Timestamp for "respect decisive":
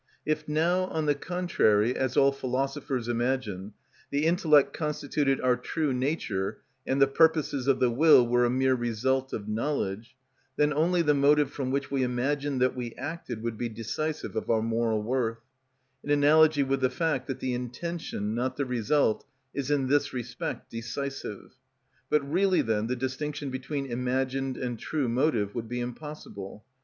20.13-21.51